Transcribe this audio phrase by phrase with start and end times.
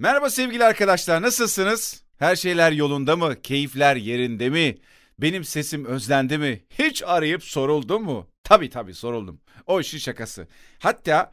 [0.00, 2.04] Merhaba sevgili arkadaşlar nasılsınız?
[2.18, 3.42] Her şeyler yolunda mı?
[3.42, 4.78] Keyifler yerinde mi?
[5.18, 6.64] Benim sesim özlendi mi?
[6.70, 8.30] Hiç arayıp soruldu mu?
[8.44, 9.40] Tabii tabii soruldum.
[9.66, 10.48] O işin şakası.
[10.78, 11.32] Hatta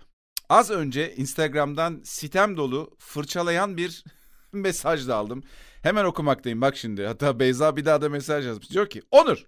[0.50, 4.04] az önce Instagram'dan sitem dolu fırçalayan bir
[4.54, 5.44] mesaj da aldım.
[5.84, 7.06] Hemen okumaktayım bak şimdi.
[7.06, 8.72] Hatta Beyza bir daha da mesaj yazmış.
[8.72, 9.46] Diyor ki Onur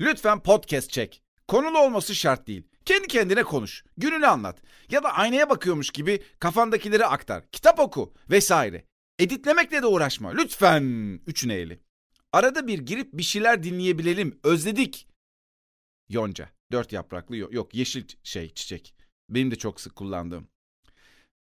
[0.00, 1.22] lütfen podcast çek.
[1.48, 2.71] Konulu olması şart değil.
[2.84, 8.84] Kendi kendine konuş, gününü anlat ya da aynaya bakıyormuş gibi kafandakileri aktar, kitap oku vesaire.
[9.18, 11.80] Editlemekle de uğraşma lütfen üç neyli.
[12.32, 15.08] Arada bir girip bir şeyler dinleyebilelim, özledik.
[16.08, 18.94] Yonca, dört yapraklı yok, yeşil şey çiçek.
[19.30, 20.48] Benim de çok sık kullandığım.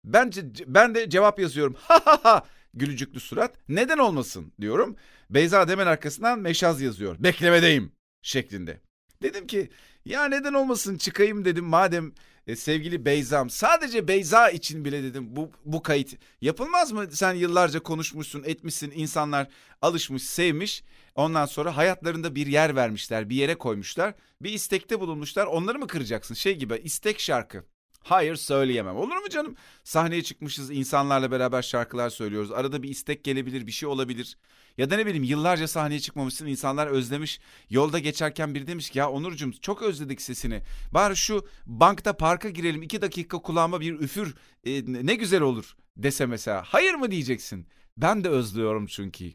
[0.05, 1.77] Bence ben de cevap yazıyorum.
[1.89, 3.57] Ha ha ha gülücüklü surat.
[3.69, 4.97] Neden olmasın diyorum.
[5.31, 7.17] Beyza Demen arkasından meşaz yazıyor.
[7.23, 8.81] Beklemedeyim şeklinde.
[9.23, 9.71] Dedim ki
[10.09, 11.65] ya neden olmasın çıkayım dedim.
[11.65, 12.13] Madem
[12.47, 16.15] e, sevgili Beyza'm sadece Beyza için bile dedim bu, bu kayıt.
[16.41, 17.07] Yapılmaz mı?
[17.11, 19.49] Sen yıllarca konuşmuşsun etmişsin insanlar
[19.83, 20.85] alışmış sevmiş.
[21.15, 24.15] Ondan sonra hayatlarında bir yer vermişler bir yere koymuşlar.
[24.41, 26.35] Bir istekte bulunmuşlar onları mı kıracaksın?
[26.35, 27.65] Şey gibi istek şarkı.
[28.09, 28.97] Hayır söyleyemem.
[28.97, 29.57] Olur mu canım?
[29.85, 32.53] Sahneye çıkmışız, insanlarla beraber şarkılar söylüyoruz.
[32.53, 34.39] Arada bir istek gelebilir, bir şey olabilir.
[34.79, 37.41] Ya da ne bileyim yıllarca sahneye çıkmamışsın, insanlar özlemiş.
[37.71, 40.63] Yolda geçerken biri demiş ki ya Onurcuğum çok özledik sesini.
[40.93, 46.27] Bari şu bankta parka girelim, iki dakika kulağıma bir üfür e, ne güzel olur dese
[46.27, 46.63] mesela.
[46.67, 47.67] Hayır mı diyeceksin?
[47.97, 49.33] Ben de özlüyorum çünkü.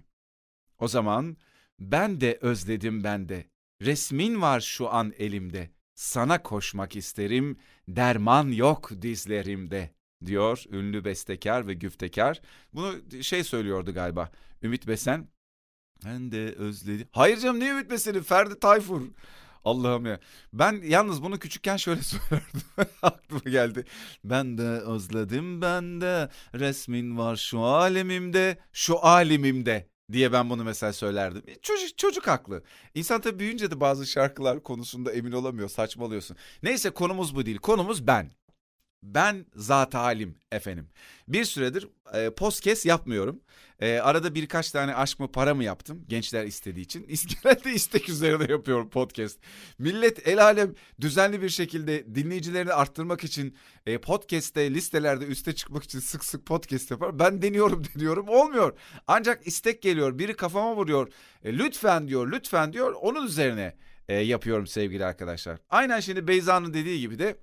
[0.80, 1.38] O zaman
[1.80, 3.46] ben de özledim ben de.
[3.82, 5.70] Resmin var şu an elimde.
[5.96, 9.94] Sana koşmak isterim, derman yok dizlerimde
[10.26, 12.42] diyor ünlü bestekar ve güftekar.
[12.74, 14.32] Bunu şey söylüyordu galiba
[14.64, 15.28] Ümit Besen.
[16.06, 17.08] Ben de özledim.
[17.12, 18.24] Hayır canım ne Ümit Besen'i?
[18.24, 19.02] Ferdi Tayfur.
[19.66, 20.20] Allah'ım ya.
[20.54, 22.62] Ben yalnız bunu küçükken şöyle söylerdim.
[23.02, 23.86] Aklıma geldi.
[24.24, 26.30] Ben de özledim ben de.
[26.56, 28.58] Resmin var şu alemimde.
[28.74, 31.44] Şu alemimde diye ben bunu mesela söylerdim.
[31.48, 32.64] E, çocuk, çocuk haklı.
[32.96, 35.70] İnsan tabii büyüyünce de bazı şarkılar konusunda emin olamıyor.
[35.70, 36.38] Saçmalıyorsun.
[36.64, 37.58] Neyse konumuz bu değil.
[37.58, 38.32] Konumuz ben.
[39.04, 40.88] Ben zat halim efendim.
[41.28, 43.42] Bir süredir e, podcast yapmıyorum.
[43.80, 47.08] E, arada birkaç tane aşk mı para mı yaptım gençler istediği için.
[47.44, 49.40] Genelde istek üzerine yapıyorum podcast.
[49.80, 53.56] Millet el alem düzenli bir şekilde dinleyicilerini arttırmak için
[53.86, 57.20] e, podcast'te listelerde üste çıkmak için sık sık podcast yapar.
[57.20, 58.78] Ben deniyorum deniyorum olmuyor.
[59.08, 61.14] Ancak istek geliyor biri kafama vuruyor.
[61.44, 63.76] E, lütfen diyor lütfen diyor onun üzerine
[64.08, 65.58] e, yapıyorum sevgili arkadaşlar.
[65.70, 67.38] Aynen şimdi Beyza'nın dediği gibi de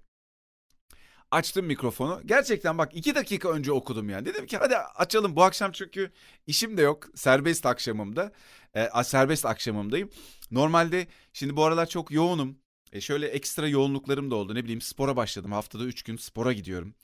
[1.31, 2.21] açtım mikrofonu.
[2.27, 4.27] Gerçekten bak iki dakika önce okudum yani.
[4.27, 6.11] Dedim ki hadi açalım bu akşam çünkü
[6.47, 7.07] işim de yok.
[7.15, 8.33] Serbest akşamımda.
[8.75, 10.11] E, serbest akşamımdayım.
[10.51, 12.59] Normalde şimdi bu aralar çok yoğunum.
[12.93, 14.55] E, şöyle ekstra yoğunluklarım da oldu.
[14.55, 15.53] Ne bileyim spora başladım.
[15.53, 16.95] Haftada üç gün spora gidiyorum.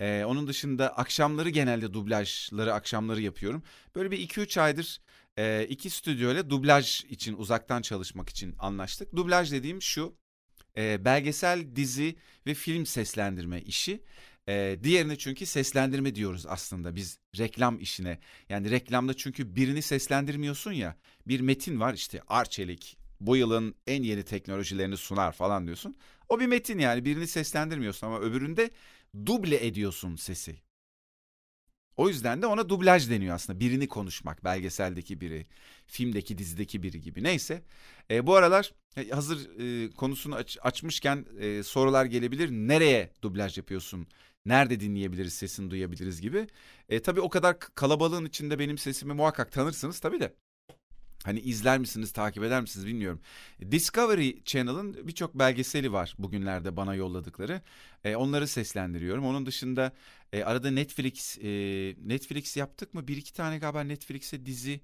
[0.00, 3.62] Ee, onun dışında akşamları genelde dublajları akşamları yapıyorum.
[3.94, 5.00] Böyle bir iki üç aydır
[5.38, 9.16] e, iki stüdyo ile dublaj için uzaktan çalışmak için anlaştık.
[9.16, 10.16] Dublaj dediğim şu
[10.76, 12.16] e, belgesel, dizi
[12.46, 14.00] ve film seslendirme işi.
[14.48, 18.18] E, diğerine çünkü seslendirme diyoruz aslında biz reklam işine.
[18.48, 20.96] Yani reklamda çünkü birini seslendirmiyorsun ya.
[21.26, 25.96] Bir metin var işte Arçelik bu yılın en yeni teknolojilerini sunar falan diyorsun.
[26.28, 28.70] O bir metin yani birini seslendirmiyorsun ama öbüründe
[29.26, 30.56] duble ediyorsun sesi.
[31.96, 33.60] O yüzden de ona dublaj deniyor aslında.
[33.60, 35.46] Birini konuşmak, belgeseldeki biri,
[35.86, 37.22] filmdeki, dizideki biri gibi.
[37.22, 37.62] Neyse.
[38.10, 42.50] E, bu aralar e, hazır e, konusunu aç, açmışken e, sorular gelebilir.
[42.50, 44.06] Nereye dublaj yapıyorsun?
[44.46, 46.46] Nerede dinleyebiliriz, sesini duyabiliriz gibi.
[46.88, 50.34] E, tabii o kadar kalabalığın içinde benim sesimi muhakkak tanırsınız tabii de.
[51.24, 53.20] Hani izler misiniz, takip eder misiniz bilmiyorum.
[53.70, 57.62] Discovery Channel'ın birçok belgeseli var bugünlerde bana yolladıkları.
[58.04, 59.26] E, onları seslendiriyorum.
[59.26, 59.92] Onun dışında
[60.32, 61.48] e, arada Netflix e,
[62.04, 63.08] Netflix yaptık mı?
[63.08, 64.80] Bir iki tane galiba Netflix'e dizi.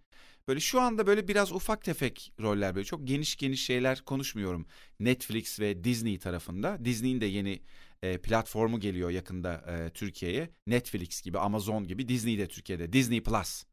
[0.48, 4.66] Böyle şu anda böyle biraz ufak tefek roller böyle çok geniş geniş şeyler konuşmuyorum.
[5.00, 6.84] Netflix ve Disney tarafında.
[6.84, 7.62] Disney'in de yeni
[8.02, 10.50] e, platformu geliyor yakında e, Türkiye'ye.
[10.66, 12.92] Netflix gibi, Amazon gibi, Disney de Türkiye'de.
[12.92, 13.64] Disney Plus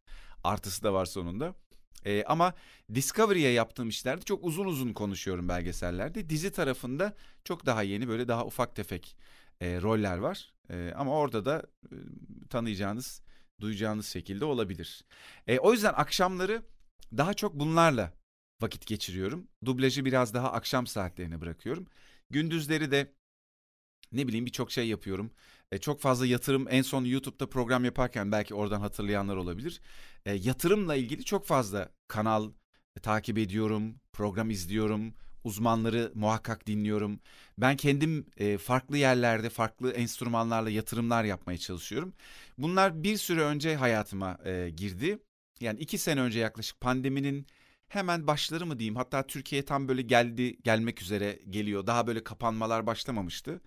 [0.43, 1.55] artısı da var sonunda.
[2.05, 2.53] E, ama
[2.93, 6.29] Discovery'ye yaptığım işlerde çok uzun uzun konuşuyorum belgesellerde.
[6.29, 9.17] Dizi tarafında çok daha yeni böyle daha ufak tefek
[9.61, 10.53] e, roller var.
[10.69, 11.95] E, ama orada da e,
[12.49, 13.21] tanıyacağınız,
[13.61, 15.05] duyacağınız şekilde olabilir.
[15.47, 16.61] E, o yüzden akşamları
[17.17, 18.13] daha çok bunlarla
[18.61, 19.47] vakit geçiriyorum.
[19.65, 21.87] Dublajı biraz daha akşam saatlerine bırakıyorum.
[22.29, 23.13] Gündüzleri de
[24.11, 25.31] ne bileyim birçok şey yapıyorum.
[25.75, 29.81] E, çok fazla yatırım en son YouTube'da program yaparken belki oradan hatırlayanlar olabilir.
[30.25, 32.51] E, yatırımla ilgili çok fazla kanal
[32.97, 35.13] e, takip ediyorum, program izliyorum,
[35.43, 37.19] uzmanları muhakkak dinliyorum.
[37.57, 42.13] Ben kendim e, farklı yerlerde farklı enstrümanlarla yatırımlar yapmaya çalışıyorum.
[42.57, 45.19] Bunlar bir süre önce hayatıma e, girdi.
[45.59, 47.47] Yani iki sene önce yaklaşık pandeminin
[47.87, 51.87] hemen başları mı diyeyim hatta Türkiye tam böyle geldi gelmek üzere geliyor.
[51.87, 53.61] Daha böyle kapanmalar başlamamıştı.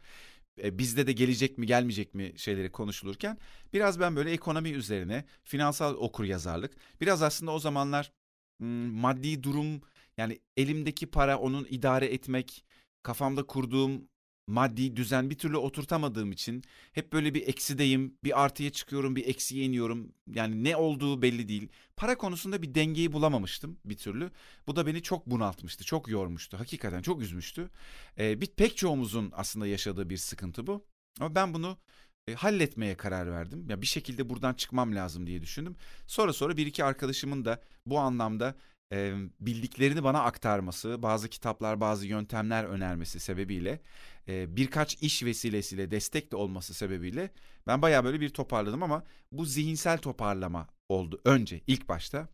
[0.62, 3.38] E, bizde de gelecek mi gelmeyecek mi şeyleri konuşulurken
[3.72, 8.12] biraz ben böyle ekonomi üzerine finansal okur yazarlık biraz aslında o zamanlar
[8.58, 9.80] maddi durum
[10.16, 12.64] yani elimdeki para onun idare etmek
[13.02, 14.08] kafamda kurduğum
[14.48, 16.62] maddi düzen bir türlü oturtamadığım için
[16.92, 20.12] hep böyle bir eksideyim, bir artıya çıkıyorum, bir eksiye iniyorum.
[20.34, 21.68] Yani ne olduğu belli değil.
[21.96, 24.30] Para konusunda bir dengeyi bulamamıştım bir türlü.
[24.66, 26.58] Bu da beni çok bunaltmıştı, çok yormuştu.
[26.58, 27.70] Hakikaten çok üzmüştü.
[28.18, 30.84] Ee, bir pek çoğumuzun aslında yaşadığı bir sıkıntı bu.
[31.20, 31.78] Ama ben bunu
[32.28, 33.66] e, halletmeye karar verdim.
[33.70, 35.76] Ya bir şekilde buradan çıkmam lazım diye düşündüm.
[36.06, 38.54] Sonra sonra bir iki arkadaşımın da bu anlamda
[38.92, 43.80] e, bildiklerini bana aktarması, bazı kitaplar, bazı yöntemler önermesi sebebiyle
[44.28, 47.30] e, birkaç iş vesilesiyle destek de olması sebebiyle
[47.66, 52.28] ben bayağı böyle bir toparladım ama bu zihinsel toparlama oldu önce ilk başta.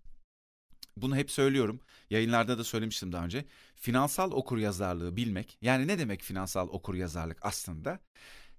[0.96, 1.80] Bunu hep söylüyorum.
[2.10, 3.44] Yayınlarda da söylemiştim daha önce.
[3.76, 5.58] Finansal okur yazarlığı bilmek.
[5.62, 8.00] Yani ne demek finansal okur yazarlık aslında?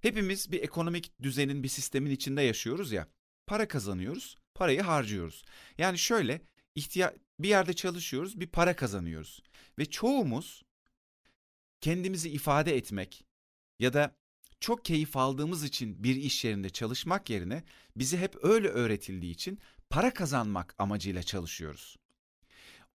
[0.00, 3.08] Hepimiz bir ekonomik düzenin, bir sistemin içinde yaşıyoruz ya.
[3.46, 5.44] Para kazanıyoruz, parayı harcıyoruz.
[5.78, 6.40] Yani şöyle
[6.76, 9.42] ihtiya bir yerde çalışıyoruz, bir para kazanıyoruz.
[9.78, 10.62] Ve çoğumuz
[11.80, 13.24] kendimizi ifade etmek
[13.78, 14.16] ya da
[14.60, 17.64] çok keyif aldığımız için bir iş yerinde çalışmak yerine
[17.96, 19.58] bize hep öyle öğretildiği için
[19.90, 21.96] para kazanmak amacıyla çalışıyoruz.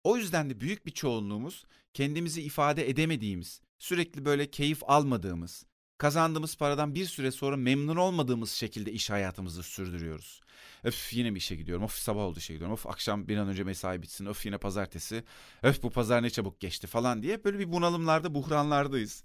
[0.04, 5.66] O yüzden de büyük bir çoğunluğumuz kendimizi ifade edemediğimiz, sürekli böyle keyif almadığımız,
[6.01, 10.42] kazandığımız paradan bir süre sonra memnun olmadığımız şekilde iş hayatımızı sürdürüyoruz.
[10.83, 11.83] Öf yine bir işe gidiyorum.
[11.83, 12.74] Of sabah oldu işe gidiyorum.
[12.74, 14.25] Of akşam bir an önce mesai bitsin.
[14.25, 15.24] Of yine pazartesi.
[15.63, 19.24] Öf bu pazar ne çabuk geçti falan diye böyle bir bunalımlarda, buhranlardayız.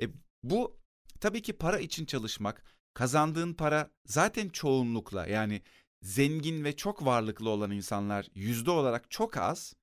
[0.00, 0.06] E,
[0.42, 0.76] bu
[1.20, 5.62] tabii ki para için çalışmak, kazandığın para zaten çoğunlukla yani
[6.02, 9.74] zengin ve çok varlıklı olan insanlar yüzde olarak çok az,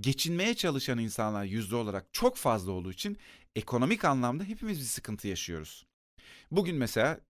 [0.00, 3.18] geçinmeye çalışan insanlar yüzde olarak çok fazla olduğu için
[3.56, 5.86] ekonomik anlamda hepimiz bir sıkıntı yaşıyoruz.
[6.50, 7.20] Bugün mesela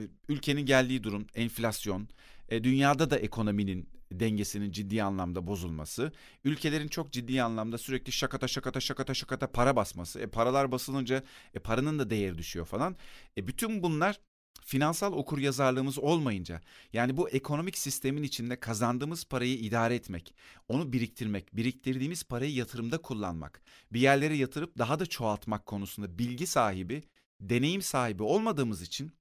[0.00, 2.08] e, ülkenin geldiği durum enflasyon,
[2.48, 6.12] e, dünyada da ekonominin dengesinin ciddi anlamda bozulması,
[6.44, 11.22] ülkelerin çok ciddi anlamda sürekli şakata şakata şakata şakata para basması, e, paralar basılınca
[11.54, 12.96] e, paranın da değeri düşüyor falan.
[13.36, 14.20] E, bütün bunlar
[14.60, 16.60] finansal okur yazarlığımız olmayınca
[16.92, 20.34] yani bu ekonomik sistemin içinde kazandığımız parayı idare etmek,
[20.68, 23.62] onu biriktirmek, biriktirdiğimiz parayı yatırımda kullanmak,
[23.92, 27.02] bir yerlere yatırıp daha da çoğaltmak konusunda bilgi sahibi,
[27.40, 29.12] deneyim sahibi olmadığımız için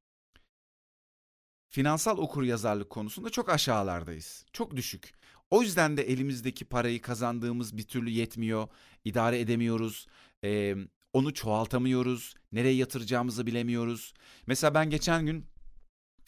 [1.69, 4.45] finansal okur yazarlık konusunda çok aşağılardayız.
[4.53, 5.13] Çok düşük.
[5.51, 8.67] O yüzden de elimizdeki parayı kazandığımız bir türlü yetmiyor,
[9.05, 10.07] idare edemiyoruz.
[10.43, 10.75] Ee,
[11.17, 12.35] onu çoğaltamıyoruz.
[12.51, 14.13] Nereye yatıracağımızı bilemiyoruz.
[14.47, 15.45] Mesela ben geçen gün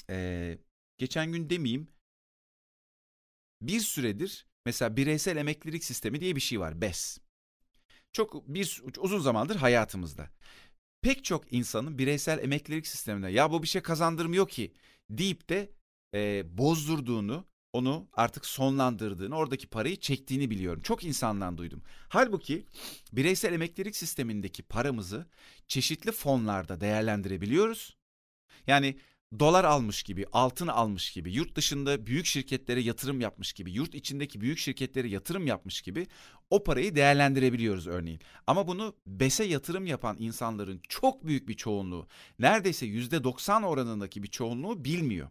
[0.09, 0.57] e,
[0.97, 1.87] geçen gün demeyeyim
[3.61, 7.17] bir süredir mesela bireysel emeklilik sistemi diye bir şey var BES.
[8.13, 10.29] Çok bir uzun zamandır hayatımızda.
[11.01, 14.73] Pek çok insanın bireysel emeklilik sisteminde ya bu bir şey kazandırmıyor ki
[15.09, 15.71] deyip de
[16.13, 20.81] e, bozdurduğunu onu artık sonlandırdığını, oradaki parayı çektiğini biliyorum.
[20.81, 21.81] Çok insandan duydum.
[22.09, 22.65] Halbuki
[23.13, 25.27] bireysel emeklilik sistemindeki paramızı
[25.67, 27.97] çeşitli fonlarda değerlendirebiliyoruz.
[28.67, 28.99] Yani
[29.39, 34.41] dolar almış gibi, altın almış gibi, yurt dışında büyük şirketlere yatırım yapmış gibi, yurt içindeki
[34.41, 36.07] büyük şirketlere yatırım yapmış gibi
[36.49, 38.19] o parayı değerlendirebiliyoruz örneğin.
[38.47, 42.07] Ama bunu BES'e yatırım yapan insanların çok büyük bir çoğunluğu,
[42.39, 45.29] neredeyse %90 oranındaki bir çoğunluğu bilmiyor.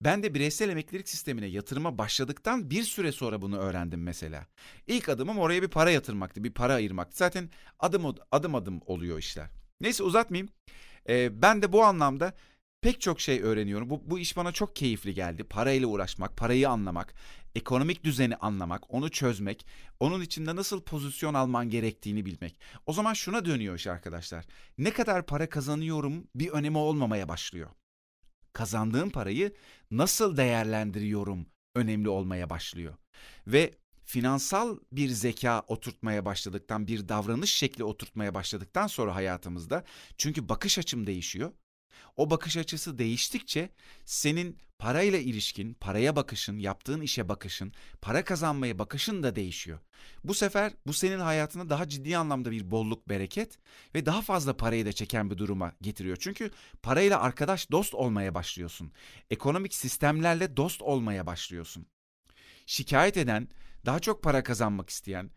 [0.00, 4.46] Ben de bireysel emeklilik sistemine yatırıma başladıktan bir süre sonra bunu öğrendim mesela.
[4.86, 7.16] İlk adımım oraya bir para yatırmaktı, bir para ayırmaktı.
[7.16, 9.50] Zaten adım adım adım oluyor işler.
[9.80, 10.48] Neyse uzatmayayım.
[11.08, 12.34] Ee, ben de bu anlamda
[12.80, 13.90] pek çok şey öğreniyorum.
[13.90, 15.44] Bu, bu iş bana çok keyifli geldi.
[15.44, 17.14] Parayla uğraşmak, parayı anlamak,
[17.54, 19.66] ekonomik düzeni anlamak, onu çözmek,
[20.00, 22.60] onun içinde nasıl pozisyon alman gerektiğini bilmek.
[22.86, 24.44] O zaman şuna dönüyor iş arkadaşlar.
[24.78, 27.70] Ne kadar para kazanıyorum bir önemi olmamaya başlıyor
[28.56, 29.52] kazandığım parayı
[29.90, 32.94] nasıl değerlendiriyorum önemli olmaya başlıyor.
[33.46, 39.84] Ve finansal bir zeka oturtmaya başladıktan, bir davranış şekli oturtmaya başladıktan sonra hayatımızda
[40.18, 41.52] çünkü bakış açım değişiyor.
[42.16, 43.70] O bakış açısı değiştikçe
[44.04, 49.78] senin parayla ilişkin, paraya bakışın, yaptığın işe bakışın, para kazanmaya bakışın da değişiyor.
[50.24, 53.58] Bu sefer bu senin hayatına daha ciddi anlamda bir bolluk, bereket
[53.94, 56.16] ve daha fazla parayı da çeken bir duruma getiriyor.
[56.20, 56.50] Çünkü
[56.82, 58.92] parayla arkadaş, dost olmaya başlıyorsun.
[59.30, 61.86] Ekonomik sistemlerle dost olmaya başlıyorsun.
[62.66, 63.48] Şikayet eden,
[63.86, 65.30] daha çok para kazanmak isteyen,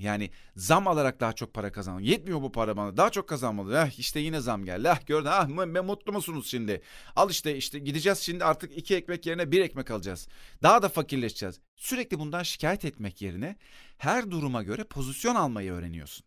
[0.00, 2.04] Yani zam alarak daha çok para kazanmak.
[2.04, 2.96] Yetmiyor bu para bana.
[2.96, 3.76] Daha çok kazanmalı.
[3.76, 4.90] Eh işte yine zam geldi.
[4.90, 5.28] Ah gördün.
[5.28, 6.82] Ah mı, mutlu musunuz şimdi?
[7.16, 10.28] Al işte işte gideceğiz şimdi artık iki ekmek yerine bir ekmek alacağız.
[10.62, 11.60] Daha da fakirleşeceğiz.
[11.76, 13.56] Sürekli bundan şikayet etmek yerine
[13.98, 16.26] her duruma göre pozisyon almayı öğreniyorsun.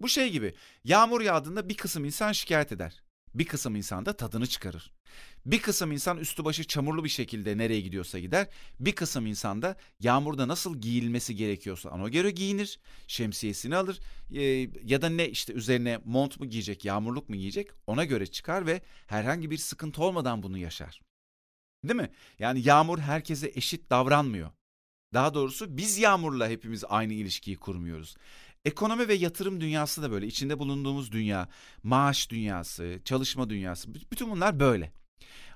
[0.00, 0.54] Bu şey gibi.
[0.84, 3.02] Yağmur yağdığında bir kısım insan şikayet eder.
[3.34, 4.92] Bir kısım insan da tadını çıkarır.
[5.46, 8.48] Bir kısım insan üstü başı çamurlu bir şekilde nereye gidiyorsa gider.
[8.80, 12.80] Bir kısım insan da yağmurda nasıl giyilmesi gerekiyorsa ona göre giyinir.
[13.06, 14.00] Şemsiyesini alır
[14.34, 14.42] e,
[14.84, 18.82] ya da ne işte üzerine mont mu giyecek, yağmurluk mu giyecek ona göre çıkar ve
[19.06, 21.00] herhangi bir sıkıntı olmadan bunu yaşar.
[21.84, 22.10] Değil mi?
[22.38, 24.50] Yani yağmur herkese eşit davranmıyor.
[25.14, 28.16] Daha doğrusu biz yağmurla hepimiz aynı ilişkiyi kurmuyoruz.
[28.64, 30.26] Ekonomi ve yatırım dünyası da böyle.
[30.26, 31.48] İçinde bulunduğumuz dünya,
[31.82, 34.92] maaş dünyası, çalışma dünyası bütün bunlar böyle.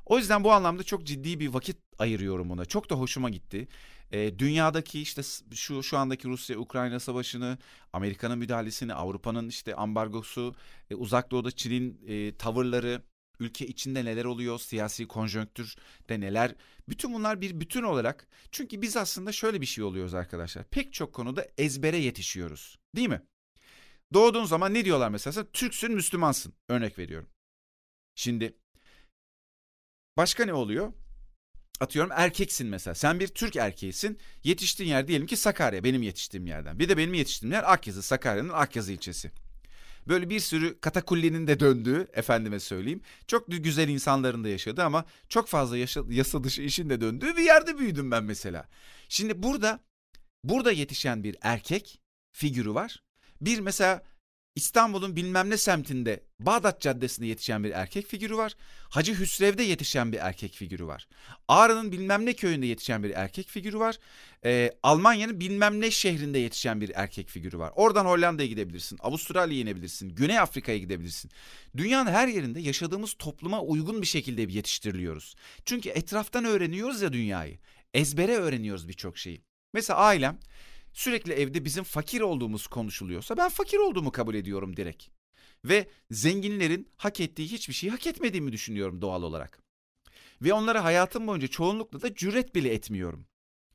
[0.07, 2.65] O yüzden bu anlamda çok ciddi bir vakit ayırıyorum ona.
[2.65, 3.69] Çok da hoşuma gitti.
[4.13, 5.23] E, dünyadaki işte
[5.55, 7.59] şu şu andaki Rusya-Ukrayna savaşını,
[7.93, 10.55] Amerika'nın müdahalesini, Avrupa'nın işte ambargosu,
[10.91, 13.03] e, Uzak Doğu'da Çin'in e, tavırları,
[13.41, 16.55] ülke içinde neler oluyor, siyasi konjonktürde neler.
[16.89, 18.27] Bütün bunlar bir bütün olarak.
[18.53, 20.65] Çünkü biz aslında şöyle bir şey oluyoruz arkadaşlar.
[20.65, 22.79] Pek çok konuda ezbere yetişiyoruz.
[22.97, 23.23] Değil mi?
[24.15, 25.47] Doğduğun zaman ne diyorlar mesela?
[25.53, 26.53] Türksün, Müslümansın.
[26.69, 27.29] Örnek veriyorum.
[28.15, 28.57] Şimdi
[30.17, 30.93] başka ne oluyor?
[31.81, 32.95] Atıyorum erkeksin mesela.
[32.95, 34.19] Sen bir Türk erkeğisin.
[34.45, 36.79] Yetiştiğin yer diyelim ki Sakarya benim yetiştiğim yerden.
[36.79, 39.31] Bir de benim yetiştiğim yer Akyazı, Sakarya'nın Akyazı ilçesi.
[40.09, 43.01] Böyle bir sürü katakullinin de döndüğü efendime söyleyeyim.
[43.27, 47.43] Çok güzel insanların da yaşadığı ama çok fazla yaşa, yasa dışı işin de döndüğü bir
[47.43, 48.69] yerde büyüdüm ben mesela.
[49.09, 49.81] Şimdi burada
[50.45, 52.01] burada yetişen bir erkek
[52.33, 53.03] figürü var.
[53.41, 54.03] Bir mesela
[54.57, 58.55] İstanbul'un bilmem ne semtinde Bağdat Caddesi'nde yetişen bir erkek figürü var.
[58.89, 61.09] Hacı Hüsrev'de yetişen bir erkek figürü var.
[61.49, 63.99] Ağrı'nın bilmem ne köyünde yetişen bir erkek figürü var.
[64.45, 67.73] Ee, Almanya'nın bilmem ne şehrinde yetişen bir erkek figürü var.
[67.77, 71.31] Oradan Hollanda'ya gidebilirsin, Avustralya'ya inebilirsin, Güney Afrika'ya gidebilirsin.
[71.77, 75.35] Dünyanın her yerinde yaşadığımız topluma uygun bir şekilde yetiştiriliyoruz.
[75.65, 77.59] Çünkü etraftan öğreniyoruz ya dünyayı.
[77.95, 79.41] Ezbere öğreniyoruz birçok şeyi.
[79.73, 80.39] Mesela ailem
[80.97, 85.07] sürekli evde bizim fakir olduğumuz konuşuluyorsa ben fakir olduğumu kabul ediyorum direkt.
[85.65, 89.63] Ve zenginlerin hak ettiği hiçbir şeyi hak etmediğimi düşünüyorum doğal olarak.
[90.43, 93.27] Ve onlara hayatım boyunca çoğunlukla da cüret bile etmiyorum.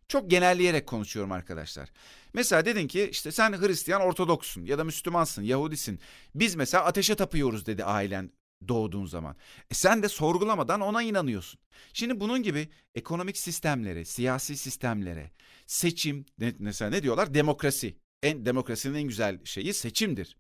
[0.07, 1.89] Çok genelleyerek konuşuyorum arkadaşlar.
[2.33, 5.99] Mesela dedin ki işte sen Hristiyan Ortodoksun ya da Müslümansın, Yahudisin.
[6.35, 8.31] Biz mesela ateşe tapıyoruz dedi ailen
[8.67, 9.35] doğduğun zaman.
[9.71, 11.59] E sen de sorgulamadan ona inanıyorsun.
[11.93, 15.31] Şimdi bunun gibi ekonomik sistemlere, siyasi sistemlere,
[15.67, 16.25] seçim,
[16.59, 17.33] mesela ne diyorlar?
[17.33, 17.97] Demokrasi.
[18.23, 20.37] En demokrasinin en güzel şeyi seçimdir.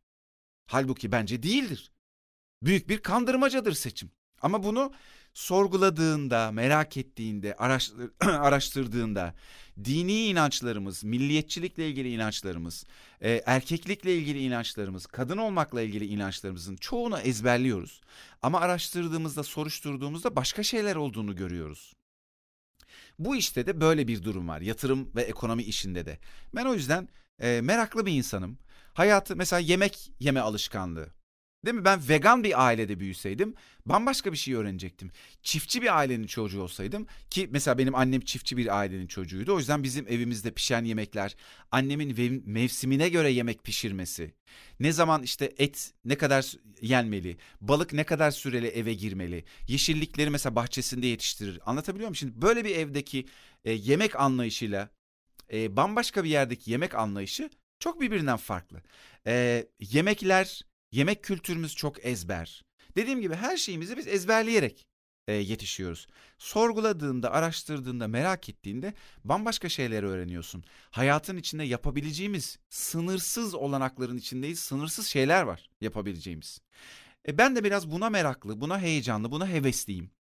[0.67, 1.91] Halbuki bence değildir.
[2.63, 4.11] Büyük bir kandırmacadır seçim.
[4.41, 4.91] Ama bunu
[5.33, 9.33] sorguladığında, merak ettiğinde, araştır, araştırdığında
[9.83, 12.85] dini inançlarımız, milliyetçilikle ilgili inançlarımız,
[13.21, 18.01] e, erkeklikle ilgili inançlarımız, kadın olmakla ilgili inançlarımızın çoğunu ezberliyoruz.
[18.41, 21.93] Ama araştırdığımızda, soruşturduğumuzda başka şeyler olduğunu görüyoruz.
[23.19, 24.61] Bu işte de böyle bir durum var.
[24.61, 26.19] Yatırım ve ekonomi işinde de.
[26.55, 28.57] Ben o yüzden e, meraklı bir insanım.
[28.93, 31.09] Hayatı mesela yemek yeme alışkanlığı.
[31.65, 31.85] Değil mi?
[31.85, 33.53] Ben vegan bir ailede büyüseydim
[33.85, 35.11] bambaşka bir şey öğrenecektim.
[35.43, 39.55] Çiftçi bir ailenin çocuğu olsaydım ki mesela benim annem çiftçi bir ailenin çocuğuydu.
[39.55, 41.35] O yüzden bizim evimizde pişen yemekler,
[41.71, 44.33] annemin mevsimine göre yemek pişirmesi,
[44.79, 50.55] ne zaman işte et ne kadar yenmeli, balık ne kadar süreli eve girmeli, yeşillikleri mesela
[50.55, 51.59] bahçesinde yetiştirir.
[51.65, 52.15] Anlatabiliyor muyum?
[52.15, 53.25] Şimdi böyle bir evdeki
[53.65, 54.89] e, yemek anlayışıyla
[55.53, 57.49] e, bambaşka bir yerdeki yemek anlayışı
[57.79, 58.81] çok birbirinden farklı.
[59.27, 62.63] E, yemekler Yemek kültürümüz çok ezber.
[62.95, 64.87] Dediğim gibi her şeyimizi biz ezberleyerek
[65.27, 66.07] e, yetişiyoruz.
[66.37, 68.93] Sorguladığında, araştırdığında, merak ettiğinde
[69.23, 70.63] bambaşka şeyler öğreniyorsun.
[70.91, 74.59] Hayatın içinde yapabileceğimiz sınırsız olanakların içindeyiz.
[74.59, 76.61] Sınırsız şeyler var yapabileceğimiz.
[77.27, 80.11] E, ben de biraz buna meraklı, buna heyecanlı, buna hevesliyim.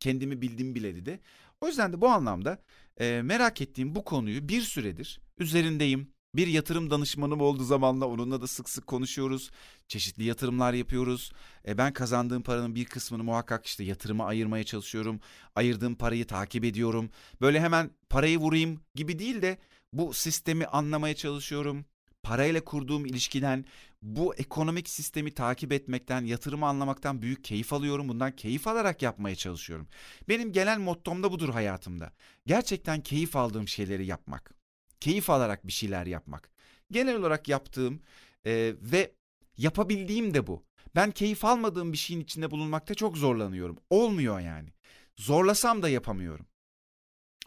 [0.00, 1.20] Kendimi bildim bileli de.
[1.60, 2.62] O yüzden de bu anlamda
[3.00, 6.12] e, merak ettiğim bu konuyu bir süredir üzerindeyim.
[6.34, 9.50] Bir yatırım danışmanım oldu zamanla onunla da sık sık konuşuyoruz.
[9.88, 11.32] Çeşitli yatırımlar yapıyoruz.
[11.68, 15.20] E ben kazandığım paranın bir kısmını muhakkak işte yatırıma ayırmaya çalışıyorum.
[15.56, 17.10] Ayırdığım parayı takip ediyorum.
[17.40, 19.58] Böyle hemen parayı vurayım gibi değil de
[19.92, 21.84] bu sistemi anlamaya çalışıyorum.
[22.22, 23.64] Parayla kurduğum ilişkiden,
[24.02, 28.08] bu ekonomik sistemi takip etmekten, yatırımı anlamaktan büyük keyif alıyorum.
[28.08, 29.88] Bundan keyif alarak yapmaya çalışıyorum.
[30.28, 32.12] Benim genel mottom da budur hayatımda.
[32.46, 34.59] Gerçekten keyif aldığım şeyleri yapmak
[35.00, 36.50] keyif alarak bir şeyler yapmak.
[36.90, 38.02] Genel olarak yaptığım
[38.46, 39.12] e, ve
[39.56, 40.64] yapabildiğim de bu.
[40.94, 43.78] Ben keyif almadığım bir şeyin içinde bulunmakta çok zorlanıyorum.
[43.90, 44.68] Olmuyor yani.
[45.16, 46.46] Zorlasam da yapamıyorum.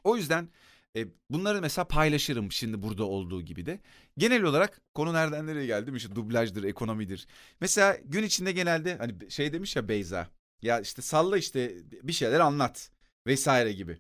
[0.04, 0.50] O yüzden
[0.98, 3.80] E, bunları mesela paylaşırım şimdi burada olduğu gibi de.
[4.18, 5.92] Genel olarak konu nereden nereye geldi?
[5.96, 7.28] İşte dublajdır, ekonomidir.
[7.62, 10.28] Mesela gün içinde genelde hani şey demiş ya Beyza.
[10.62, 12.92] Ya işte salla işte bir şeyler anlat
[13.28, 13.98] vesaire gibi.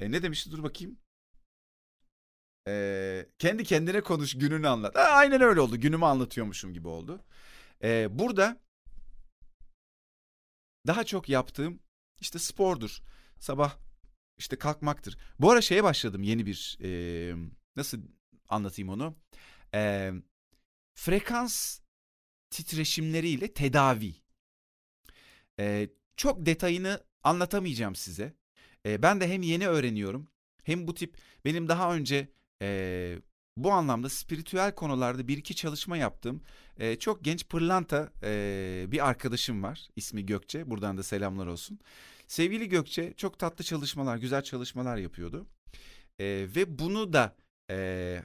[0.00, 0.98] E, ne demişti dur bakayım.
[2.68, 4.96] E, kendi kendine konuş gününü anlat.
[4.96, 5.76] Ha, aynen öyle oldu.
[5.76, 7.20] Günümü anlatıyormuşum gibi oldu.
[7.82, 8.60] E, burada
[10.86, 11.80] daha çok yaptığım
[12.20, 13.02] işte spordur.
[13.38, 13.76] Sabah
[14.38, 15.18] işte kalkmaktır.
[15.38, 16.90] Bu ara şeye başladım yeni bir e,
[17.76, 17.98] nasıl
[18.48, 19.16] anlatayım onu?
[19.74, 20.12] E,
[20.94, 21.80] frekans
[22.50, 24.14] titreşimleriyle tedavi.
[25.58, 28.34] E, çok detayını anlatamayacağım size.
[28.86, 30.28] E, ben de hem yeni öğreniyorum
[30.64, 32.28] hem bu tip benim daha önce
[32.62, 33.18] e,
[33.56, 36.42] bu anlamda spiritüel konularda bir iki çalışma yaptım.
[36.78, 39.88] E, çok genç pırlanta e, bir arkadaşım var.
[39.96, 40.70] İsmi Gökçe.
[40.70, 41.78] Buradan da selamlar olsun.
[42.26, 45.46] Sevgili Gökçe çok tatlı çalışmalar, güzel çalışmalar yapıyordu.
[46.18, 47.36] E, ve bunu da
[47.70, 48.22] e,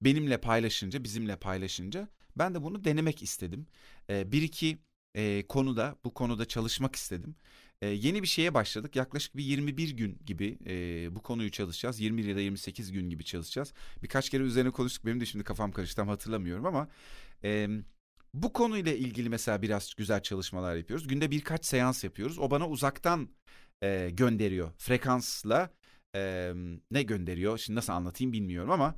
[0.00, 3.66] benimle paylaşınca, bizimle paylaşınca ben de bunu denemek istedim.
[4.10, 4.78] E, bir iki
[5.14, 7.36] e, konuda, bu konuda çalışmak istedim.
[7.82, 8.96] E, yeni bir şeye başladık.
[8.96, 12.00] Yaklaşık bir 21 gün gibi e, bu konuyu çalışacağız.
[12.00, 13.72] 20 ya da 28 gün gibi çalışacağız.
[14.02, 15.06] Birkaç kere üzerine konuştuk.
[15.06, 16.88] Benim de şimdi kafam karıştı tam hatırlamıyorum ama...
[17.44, 17.68] E,
[18.34, 21.08] bu konuyla ilgili mesela biraz güzel çalışmalar yapıyoruz.
[21.08, 22.38] Günde birkaç seans yapıyoruz.
[22.38, 23.28] O bana uzaktan
[23.82, 24.72] e, gönderiyor.
[24.78, 25.70] Frekansla
[26.16, 26.52] e,
[26.90, 27.58] ne gönderiyor?
[27.58, 28.94] Şimdi nasıl anlatayım bilmiyorum ama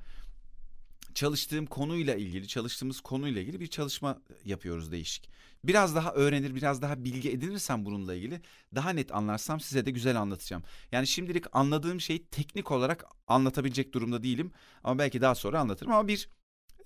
[1.16, 5.30] çalıştığım konuyla ilgili, çalıştığımız konuyla ilgili bir çalışma yapıyoruz değişik.
[5.64, 8.40] Biraz daha öğrenir, biraz daha bilgi edinirsem bununla ilgili
[8.74, 10.62] daha net anlarsam size de güzel anlatacağım.
[10.92, 14.52] Yani şimdilik anladığım şeyi teknik olarak anlatabilecek durumda değilim
[14.84, 16.28] ama belki daha sonra anlatırım ama bir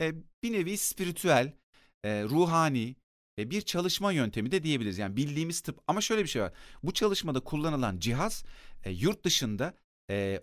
[0.00, 1.52] e, bir nevi spiritüel,
[2.04, 2.96] e, ruhani
[3.38, 4.98] e, bir çalışma yöntemi de diyebiliriz.
[4.98, 6.52] Yani bildiğimiz tıp ama şöyle bir şey var.
[6.82, 8.44] Bu çalışmada kullanılan cihaz
[8.84, 9.74] e, yurt dışında
[10.10, 10.40] e,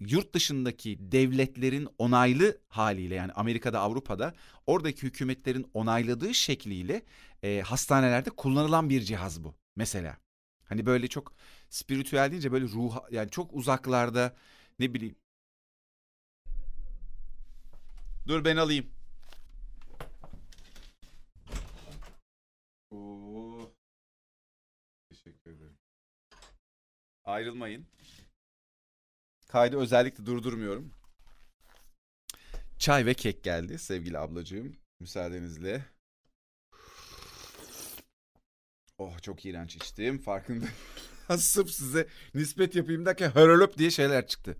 [0.00, 4.34] yurt dışındaki devletlerin onaylı haliyle yani Amerika'da Avrupa'da
[4.66, 7.02] oradaki hükümetlerin onayladığı şekliyle
[7.42, 10.16] e, hastanelerde kullanılan bir cihaz bu mesela.
[10.64, 11.34] Hani böyle çok
[11.70, 14.36] spiritüel deyince böyle ruh yani çok uzaklarda
[14.78, 15.16] ne bileyim.
[18.26, 18.86] Dur ben alayım.
[22.90, 23.72] Oo.
[25.08, 25.78] Teşekkür ederim.
[27.24, 27.86] Ayrılmayın.
[29.48, 30.92] Kaydı özellikle durdurmuyorum.
[32.78, 34.76] Çay ve kek geldi sevgili ablacığım.
[35.00, 35.84] Müsaadenizle.
[38.98, 40.66] Oh çok iğrenç içtim farkında.
[41.38, 44.56] Sırf size nispet yapayım derken hörölöp diye şeyler çıktı.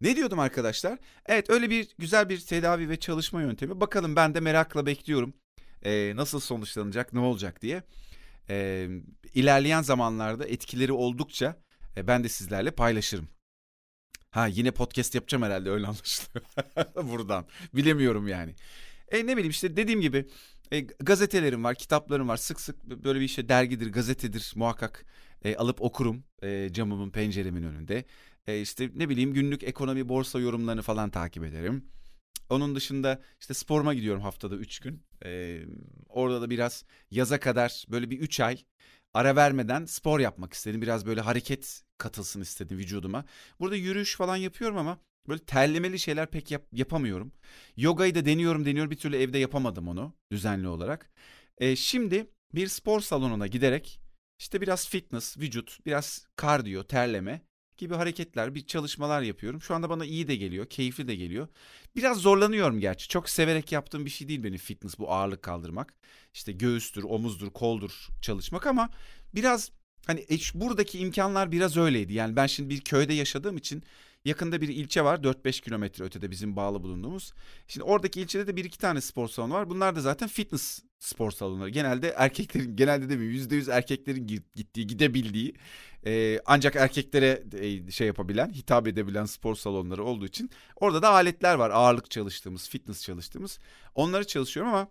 [0.00, 0.98] Ne diyordum arkadaşlar?
[1.26, 3.80] Evet öyle bir güzel bir tedavi ve çalışma yöntemi.
[3.80, 5.34] Bakalım ben de merakla bekliyorum.
[5.82, 7.82] Ee, nasıl sonuçlanacak, ne olacak diye.
[8.48, 8.88] Ee,
[9.34, 11.56] ilerleyen zamanlarda etkileri oldukça
[11.96, 13.28] e, ben de sizlerle paylaşırım.
[14.34, 16.44] Ha yine podcast yapacağım herhalde öyle anlaşılıyor.
[17.12, 17.46] Buradan.
[17.74, 18.54] Bilemiyorum yani.
[19.08, 20.26] E ne bileyim işte dediğim gibi
[20.72, 22.36] e, gazetelerim var, kitaplarım var.
[22.36, 25.04] Sık sık böyle bir işte dergidir, gazetedir muhakkak
[25.44, 28.04] e, alıp okurum e, camımın penceremin önünde.
[28.46, 31.84] E, işte ne bileyim günlük ekonomi, borsa yorumlarını falan takip ederim.
[32.50, 35.02] Onun dışında işte sporuma gidiyorum haftada 3 gün.
[35.24, 35.60] Ee,
[36.08, 38.58] orada da biraz yaza kadar böyle bir 3 ay
[39.14, 40.82] ara vermeden spor yapmak istedim.
[40.82, 43.24] Biraz böyle hareket katılsın istedim vücuduma.
[43.60, 44.98] Burada yürüyüş falan yapıyorum ama
[45.28, 47.32] böyle terlemeli şeyler pek yap- yapamıyorum.
[47.76, 51.10] Yogayı da deniyorum deniyorum bir türlü evde yapamadım onu düzenli olarak.
[51.58, 54.00] Ee, şimdi bir spor salonuna giderek
[54.38, 57.42] işte biraz fitness, vücut, biraz kardiyo, terleme
[57.78, 59.62] gibi hareketler, bir çalışmalar yapıyorum.
[59.62, 61.48] Şu anda bana iyi de geliyor, keyifli de geliyor.
[61.96, 63.08] Biraz zorlanıyorum gerçi.
[63.08, 65.94] Çok severek yaptığım bir şey değil benim fitness, bu ağırlık kaldırmak.
[66.34, 68.90] İşte göğüstür, omuzdur, koldur çalışmak ama
[69.34, 69.70] biraz
[70.06, 72.12] hani e, buradaki imkanlar biraz öyleydi.
[72.12, 73.82] Yani ben şimdi bir köyde yaşadığım için
[74.24, 77.32] yakında bir ilçe var 4-5 kilometre ötede bizim bağlı bulunduğumuz.
[77.68, 79.70] Şimdi oradaki ilçede de bir iki tane spor salonu var.
[79.70, 81.68] Bunlar da zaten fitness spor salonları.
[81.70, 85.54] Genelde erkeklerin, genelde de yüzde yüz erkeklerin gittiği, gidebildiği
[86.06, 91.54] e, ancak erkeklere e, şey yapabilen, hitap edebilen spor salonları olduğu için orada da aletler
[91.54, 91.70] var.
[91.70, 93.58] Ağırlık çalıştığımız, fitness çalıştığımız.
[93.94, 94.88] Onları çalışıyorum ama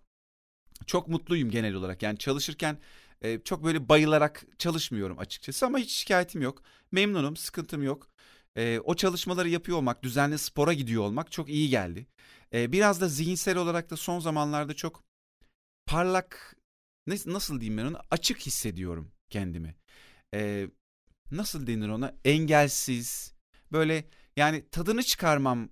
[0.88, 2.04] çok mutluyum genel olarak.
[2.04, 2.78] Yani çalışırken
[3.22, 6.64] e, çok böyle bayılarak çalışmıyorum açıkçası ama hiç şikayetim yok.
[6.92, 8.13] Memnunum, sıkıntım yok.
[8.58, 12.08] E, o çalışmaları yapıyor olmak, düzenli spora gidiyor olmak çok iyi geldi.
[12.54, 15.04] E, biraz da zihinsel olarak da son zamanlarda çok
[15.86, 16.56] parlak,
[17.08, 19.76] nasıl diyeyim ben onu, açık hissediyorum kendimi.
[20.34, 20.68] E,
[21.32, 22.16] nasıl denir ona?
[22.26, 23.34] Engelsiz,
[23.72, 24.06] böyle
[24.38, 25.70] yani tadını çıkarmam,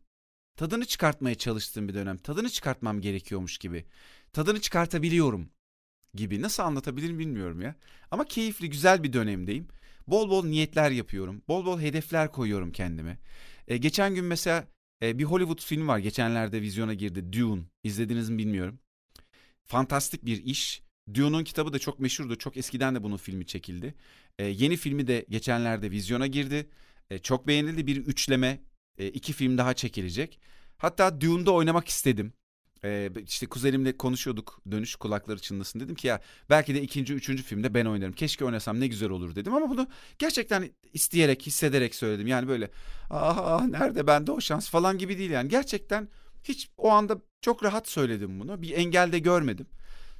[0.56, 2.18] tadını çıkartmaya çalıştığım bir dönem.
[2.18, 3.86] Tadını çıkartmam gerekiyormuş gibi.
[4.34, 5.50] Tadını çıkartabiliyorum
[6.14, 6.42] gibi.
[6.42, 7.76] Nasıl anlatabilirim bilmiyorum ya.
[8.12, 9.68] Ama keyifli, güzel bir dönemdeyim.
[10.08, 11.42] Bol bol niyetler yapıyorum.
[11.48, 13.18] Bol bol hedefler koyuyorum kendime.
[13.68, 14.68] E, geçen gün mesela
[15.04, 16.00] e, bir Hollywood filmi var.
[16.00, 17.34] Geçenlerde vizyona girdi.
[17.34, 17.62] Dune.
[17.84, 18.80] İzlediniz mi bilmiyorum.
[19.66, 20.82] Fantastik bir iş.
[21.14, 22.36] Dune'un kitabı da çok meşhurdu.
[22.36, 23.96] Çok eskiden de bunun filmi çekildi.
[24.40, 26.70] E, yeni filmi de geçenlerde vizyona girdi.
[27.10, 27.88] E, çok beğenildi.
[27.88, 28.60] Bir üçleme.
[28.98, 30.40] E, iki film daha çekilecek.
[30.78, 32.34] Hatta Dune'da oynamak istedim.
[32.86, 37.74] Ee, işte kuzenimle konuşuyorduk dönüş kulakları çınlasın dedim ki ya belki de ikinci üçüncü filmde
[37.74, 39.88] ben oynarım keşke oynasam ne güzel olur dedim ama bunu
[40.20, 42.72] gerçekten isteyerek hissederek söyledim yani böyle
[43.10, 46.08] ah nerede bende o şans falan gibi değil yani gerçekten
[46.44, 49.66] hiç o anda çok rahat söyledim bunu bir engelde görmedim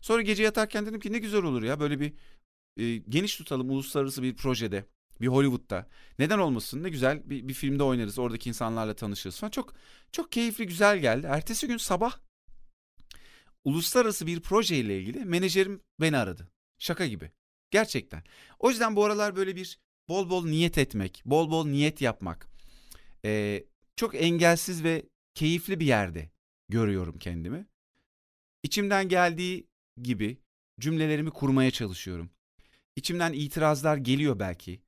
[0.02, 2.14] sonra gece yatarken dedim ki ne güzel olur ya böyle bir
[2.78, 4.86] e, geniş tutalım uluslararası bir projede
[5.22, 5.88] bir Hollywood'da.
[6.20, 6.84] Neden olmasın?
[6.84, 8.20] Ne güzel bir, bir filmde oynarız.
[8.20, 9.52] Oradaki insanlarla tanışırız falan.
[9.52, 9.74] Çok
[10.12, 11.28] çok keyifli, güzel geldi.
[11.30, 12.14] Ertesi gün sabah
[13.66, 16.52] uluslararası bir proje ile ilgili menajerim beni aradı.
[16.80, 17.32] Şaka gibi.
[17.72, 18.24] Gerçekten.
[18.60, 22.48] O yüzden bu aralar böyle bir bol bol niyet etmek, bol bol niyet yapmak.
[23.26, 23.64] Ee,
[23.96, 26.30] çok engelsiz ve keyifli bir yerde
[26.70, 27.68] görüyorum kendimi.
[28.64, 29.68] İçimden geldiği
[30.02, 30.38] gibi
[30.80, 32.30] cümlelerimi kurmaya çalışıyorum.
[32.96, 34.82] İçimden itirazlar geliyor belki.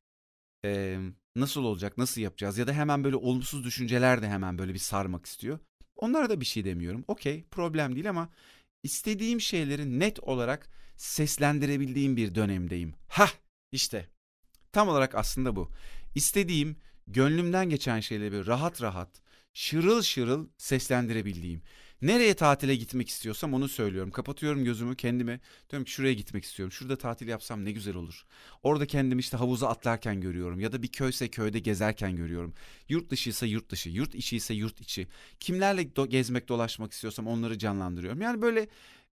[0.66, 1.00] Ee,
[1.36, 5.26] nasıl olacak, nasıl yapacağız ya da hemen böyle olumsuz düşünceler de hemen böyle bir sarmak
[5.26, 5.60] istiyor.
[5.96, 7.06] Onlara da bir şey demiyorum.
[7.08, 8.30] Okey, problem değil ama
[8.84, 12.96] istediğim şeyleri net olarak seslendirebildiğim bir dönemdeyim.
[13.08, 13.30] Ha,
[13.72, 14.10] işte
[14.72, 15.72] tam olarak aslında bu.
[16.16, 19.22] İstediğim, gönlümden geçen şeyleri rahat rahat,
[19.54, 21.62] şırıl şırıl seslendirebildiğim.
[22.04, 24.12] Nereye tatile gitmek istiyorsam onu söylüyorum.
[24.12, 25.40] Kapatıyorum gözümü kendime.
[25.70, 26.72] Diyorum ki şuraya gitmek istiyorum.
[26.72, 28.26] Şurada tatil yapsam ne güzel olur.
[28.64, 30.60] Orada kendimi işte havuza atlarken görüyorum.
[30.60, 32.54] Ya da bir köyse köyde gezerken görüyorum.
[32.90, 33.90] Yurt dışı ise yurt dışı.
[33.90, 35.08] Yurt içi ise yurt içi.
[35.40, 38.22] Kimlerle do- gezmek dolaşmak istiyorsam onları canlandırıyorum.
[38.22, 38.68] Yani böyle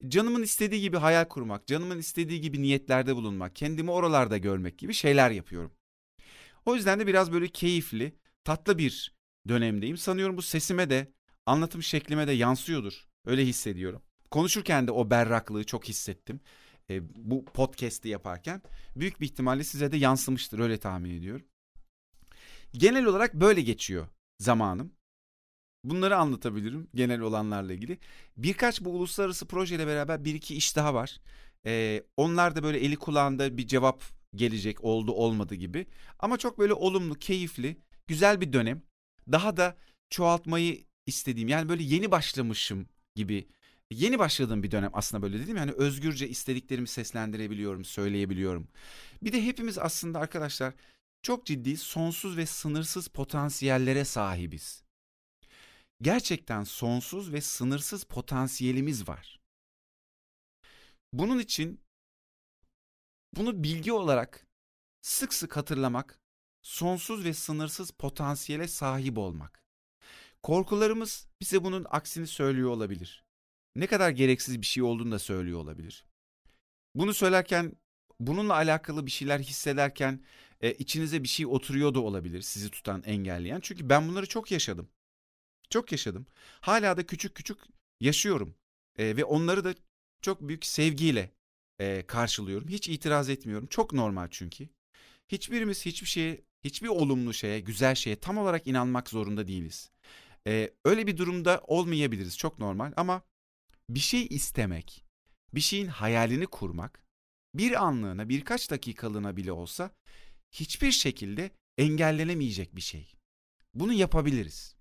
[0.08, 1.68] canımın istediği gibi hayal kurmak.
[1.68, 3.56] Canımın istediği gibi niyetlerde bulunmak.
[3.56, 5.72] Kendimi oralarda görmek gibi şeyler yapıyorum.
[6.66, 9.16] O yüzden de biraz böyle keyifli, tatlı bir
[9.48, 9.98] dönemdeyim.
[9.98, 11.19] Sanıyorum bu sesime de
[11.50, 13.08] anlatım şeklime de yansıyordur.
[13.26, 14.02] Öyle hissediyorum.
[14.32, 16.40] Konuşurken de o berraklığı çok hissettim.
[16.90, 18.62] E, bu podcast'i yaparken
[18.96, 21.46] büyük bir ihtimalle size de yansımıştır öyle tahmin ediyorum.
[22.74, 24.08] Genel olarak böyle geçiyor
[24.40, 24.94] zamanım.
[25.84, 27.98] Bunları anlatabilirim genel olanlarla ilgili.
[28.38, 31.22] Birkaç bu uluslararası projeyle beraber bir iki iş daha var.
[31.66, 34.04] Ee, onlar da böyle eli kulağında bir cevap
[34.36, 35.88] gelecek oldu olmadı gibi.
[36.20, 38.82] Ama çok böyle olumlu, keyifli, güzel bir dönem.
[39.32, 39.78] Daha da
[40.10, 43.48] çoğaltmayı istediğim yani böyle yeni başlamışım gibi
[43.92, 48.68] yeni başladığım bir dönem aslında böyle dedim yani özgürce istediklerimi seslendirebiliyorum, söyleyebiliyorum.
[49.24, 50.74] Bir de hepimiz aslında arkadaşlar
[51.22, 54.84] çok ciddi sonsuz ve sınırsız potansiyellere sahibiz.
[56.02, 59.40] Gerçekten sonsuz ve sınırsız potansiyelimiz var.
[61.14, 61.82] Bunun için
[63.36, 64.48] bunu bilgi olarak
[65.02, 66.20] sık sık hatırlamak,
[66.62, 69.64] sonsuz ve sınırsız potansiyele sahip olmak.
[70.44, 73.24] Korkularımız bize bunun aksini söylüyor olabilir.
[73.76, 76.06] Ne kadar gereksiz bir şey olduğunu da söylüyor olabilir.
[76.96, 77.74] Bunu söylerken,
[78.20, 80.24] bununla alakalı bir şeyler hissederken
[80.62, 83.60] e, içinize bir şey oturuyor da olabilir sizi tutan, engelleyen.
[83.60, 84.90] Çünkü ben bunları çok yaşadım.
[85.70, 86.26] Çok yaşadım.
[86.62, 87.58] Hala da küçük küçük
[88.00, 88.56] yaşıyorum.
[88.98, 89.74] E, ve onları da
[90.22, 91.32] çok büyük sevgiyle
[91.80, 92.68] e, karşılıyorum.
[92.68, 93.68] Hiç itiraz etmiyorum.
[93.68, 94.70] Çok normal çünkü.
[95.28, 99.92] Hiçbirimiz hiçbir şeye, hiçbir olumlu şeye, güzel şeye tam olarak inanmak zorunda değiliz.
[100.48, 103.22] Ee, öyle bir durumda olmayabiliriz çok normal ama
[103.90, 105.06] bir şey istemek,
[105.54, 107.04] bir şeyin hayalini kurmak
[107.54, 109.92] bir anlığına birkaç dakikalığına bile olsa
[110.52, 113.14] hiçbir şekilde engellenemeyecek bir şey.
[113.74, 114.76] Bunu yapabiliriz.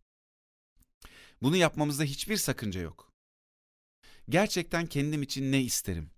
[1.42, 3.12] Bunu yapmamızda hiçbir sakınca yok.
[4.28, 6.10] Gerçekten kendim için ne isterim?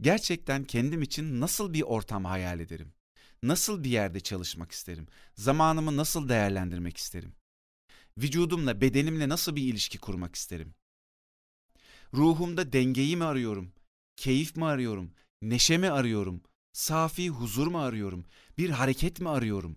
[0.00, 2.94] Gerçekten kendim için nasıl bir ortam hayal ederim?
[3.42, 5.06] Nasıl bir yerde çalışmak isterim?
[5.34, 7.34] Zamanımı nasıl değerlendirmek isterim?
[8.18, 10.74] Vücudumla, bedenimle nasıl bir ilişki kurmak isterim?
[12.14, 13.72] Ruhumda dengeyi mi arıyorum?
[14.16, 15.14] Keyif mi arıyorum?
[15.42, 16.42] Neşe mi arıyorum?
[16.72, 18.24] Safi huzur mu arıyorum?
[18.58, 19.76] Bir hareket mi arıyorum?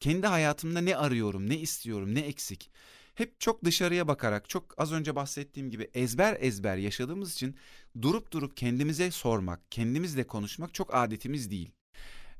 [0.00, 2.70] Kendi hayatımda ne arıyorum, ne istiyorum, ne eksik?
[3.14, 7.56] Hep çok dışarıya bakarak, çok az önce bahsettiğim gibi ezber ezber yaşadığımız için
[8.02, 11.72] durup durup kendimize sormak, kendimizle konuşmak çok adetimiz değil.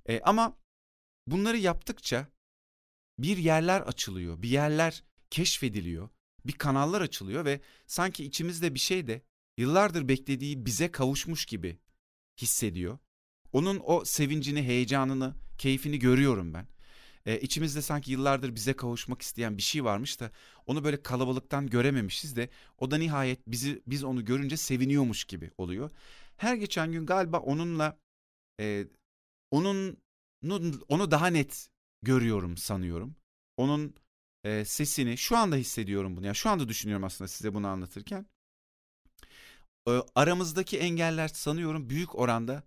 [0.06, 0.58] E, ama
[1.26, 2.26] bunları yaptıkça
[3.18, 6.08] bir yerler açılıyor, bir yerler keşfediliyor,
[6.46, 9.22] bir kanallar açılıyor ve sanki içimizde bir şey de
[9.56, 11.78] yıllardır beklediği bize kavuşmuş gibi
[12.40, 12.98] hissediyor.
[13.52, 16.68] Onun o sevincini, heyecanını, keyfini görüyorum ben.
[17.26, 20.30] Ee, içimizde sanki yıllardır bize kavuşmak isteyen bir şey varmış da
[20.66, 25.90] onu böyle kalabalıktan görememişiz de o da nihayet bizi biz onu görünce seviniyormuş gibi oluyor.
[26.36, 27.98] Her geçen gün galiba onunla
[28.60, 28.86] e,
[29.50, 29.98] onun
[30.88, 31.68] onu daha net
[32.02, 33.16] görüyorum sanıyorum.
[33.56, 33.94] onun
[34.44, 36.26] e, sesini şu anda hissediyorum bunu.
[36.26, 38.26] Yani şu anda düşünüyorum aslında size bunu anlatırken.
[39.88, 42.62] E, aramızdaki engeller sanıyorum büyük oranda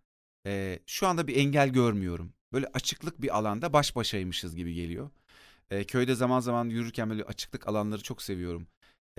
[0.46, 2.34] e, şu anda bir engel görmüyorum.
[2.54, 5.10] Böyle açıklık bir alanda baş başaymışız gibi geliyor.
[5.72, 8.68] E, köyde zaman zaman yürürken böyle açıklık alanları çok seviyorum.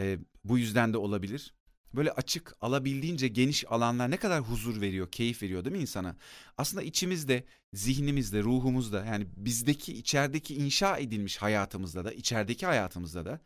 [0.01, 1.55] E, bu yüzden de olabilir.
[1.95, 6.17] Böyle açık, alabildiğince geniş alanlar ne kadar huzur veriyor, keyif veriyor değil mi insana?
[6.59, 13.41] Aslında içimizde, zihnimizde, ruhumuzda yani bizdeki, içerideki inşa edilmiş hayatımızda da, içerideki hayatımızda da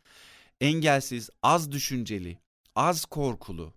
[0.61, 2.39] engelsiz, az düşünceli,
[2.75, 3.73] az korkulu,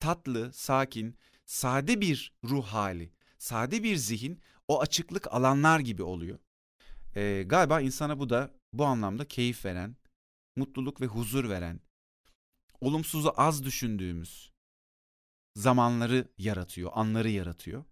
[0.00, 1.16] tatlı, sakin,
[1.46, 6.38] sade bir ruh hali, sade bir zihin o açıklık alanlar gibi oluyor.
[7.16, 9.96] Ee, galiba insana bu da bu anlamda keyif veren,
[10.56, 11.80] mutluluk ve huzur veren,
[12.80, 14.52] olumsuzu az düşündüğümüz
[15.56, 17.84] zamanları yaratıyor, anları yaratıyor.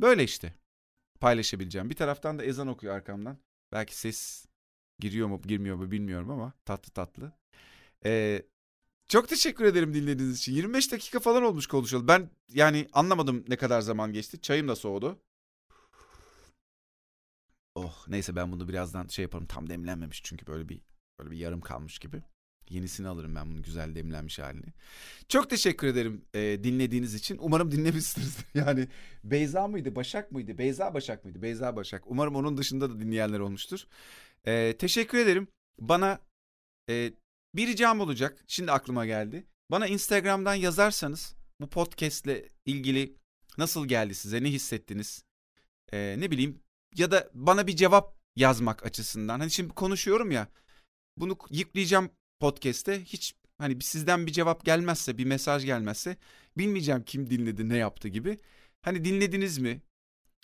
[0.00, 0.54] Böyle işte
[1.20, 1.90] paylaşabileceğim.
[1.90, 3.38] Bir taraftan da ezan okuyor arkamdan.
[3.72, 4.46] Belki ses
[4.98, 7.32] giriyor mu girmiyor mu bilmiyorum ama tatlı tatlı.
[8.04, 8.42] Ee,
[9.08, 10.54] çok teşekkür ederim dinlediğiniz için.
[10.54, 12.08] 25 dakika falan olmuş konuşalım.
[12.08, 14.40] Ben yani anlamadım ne kadar zaman geçti.
[14.40, 15.22] Çayım da soğudu.
[17.74, 19.46] Oh neyse ben bunu birazdan şey yaparım.
[19.46, 20.80] Tam demlenmemiş çünkü böyle bir
[21.18, 22.22] böyle bir yarım kalmış gibi.
[22.70, 24.72] Yenisini alırım ben bunun güzel demlenmiş halini.
[25.28, 27.38] Çok teşekkür ederim e, dinlediğiniz için.
[27.40, 28.36] Umarım dinlemişsiniz.
[28.54, 28.88] Yani
[29.24, 30.58] Beyza mıydı, Başak mıydı?
[30.58, 31.42] Beyza Başak mıydı?
[31.42, 32.02] Beyza Başak.
[32.06, 33.86] Umarım onun dışında da dinleyenler olmuştur.
[34.46, 35.48] E, teşekkür ederim.
[35.80, 36.18] Bana
[36.90, 37.12] e,
[37.54, 38.44] bir ricam olacak.
[38.46, 39.46] Şimdi aklıma geldi.
[39.70, 43.16] Bana Instagram'dan yazarsanız bu podcastle ilgili
[43.58, 45.24] nasıl geldi size, ne hissettiniz?
[45.92, 46.62] E, ne bileyim
[46.94, 49.40] ya da bana bir cevap yazmak açısından.
[49.40, 50.48] Hani şimdi konuşuyorum ya.
[51.16, 56.16] Bunu yükleyeceğim podcast'te hiç hani sizden bir cevap gelmezse, bir mesaj gelmezse
[56.58, 58.38] bilmeyeceğim kim dinledi, ne yaptı gibi.
[58.82, 59.82] Hani dinlediniz mi?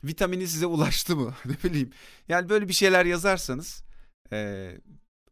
[0.05, 1.35] Vitamini size ulaştı mı?
[1.45, 1.91] ne bileyim.
[2.29, 3.85] Yani böyle bir şeyler yazarsanız
[4.33, 4.71] e,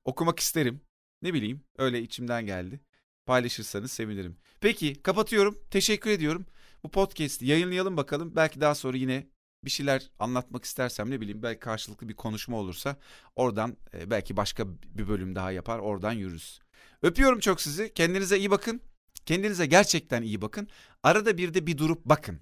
[0.04, 0.80] okumak isterim.
[1.22, 2.80] Ne bileyim öyle içimden geldi.
[3.26, 4.36] Paylaşırsanız sevinirim.
[4.60, 5.58] Peki kapatıyorum.
[5.70, 6.46] Teşekkür ediyorum.
[6.82, 8.36] Bu podcast'i yayınlayalım bakalım.
[8.36, 9.26] Belki daha sonra yine
[9.64, 12.96] bir şeyler anlatmak istersem ne bileyim belki karşılıklı bir konuşma olursa
[13.36, 16.60] oradan e, belki başka bir bölüm daha yapar oradan yürürüz.
[17.02, 17.92] Öpüyorum çok sizi.
[17.94, 18.80] Kendinize iyi bakın.
[19.26, 20.68] Kendinize gerçekten iyi bakın.
[21.02, 22.40] Arada bir de bir durup bakın.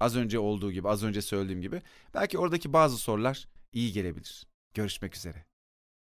[0.00, 1.82] Az önce olduğu gibi, az önce söylediğim gibi.
[2.14, 4.46] Belki oradaki bazı sorular iyi gelebilir.
[4.74, 5.47] Görüşmek üzere.